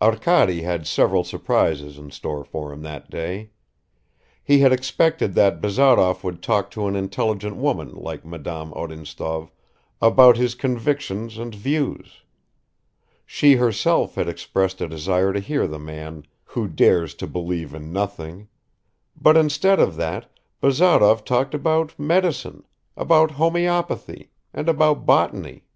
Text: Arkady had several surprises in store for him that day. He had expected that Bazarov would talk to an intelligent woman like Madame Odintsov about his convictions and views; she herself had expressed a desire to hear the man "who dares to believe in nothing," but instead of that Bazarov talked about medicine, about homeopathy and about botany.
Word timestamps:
Arkady 0.00 0.62
had 0.62 0.86
several 0.86 1.24
surprises 1.24 1.98
in 1.98 2.10
store 2.10 2.42
for 2.42 2.72
him 2.72 2.80
that 2.80 3.10
day. 3.10 3.50
He 4.42 4.60
had 4.60 4.72
expected 4.72 5.34
that 5.34 5.60
Bazarov 5.60 6.24
would 6.24 6.42
talk 6.42 6.70
to 6.70 6.86
an 6.86 6.96
intelligent 6.96 7.54
woman 7.56 7.92
like 7.94 8.24
Madame 8.24 8.72
Odintsov 8.72 9.50
about 10.00 10.38
his 10.38 10.54
convictions 10.54 11.36
and 11.36 11.54
views; 11.54 12.22
she 13.26 13.56
herself 13.56 14.14
had 14.14 14.26
expressed 14.26 14.80
a 14.80 14.88
desire 14.88 15.34
to 15.34 15.38
hear 15.40 15.66
the 15.66 15.78
man 15.78 16.24
"who 16.44 16.66
dares 16.66 17.12
to 17.16 17.26
believe 17.26 17.74
in 17.74 17.92
nothing," 17.92 18.48
but 19.14 19.36
instead 19.36 19.80
of 19.80 19.96
that 19.96 20.30
Bazarov 20.62 21.26
talked 21.26 21.52
about 21.52 21.98
medicine, 21.98 22.64
about 22.96 23.32
homeopathy 23.32 24.30
and 24.54 24.70
about 24.70 25.04
botany. 25.04 25.66